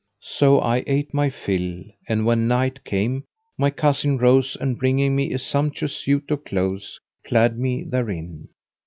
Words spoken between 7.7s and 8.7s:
therein.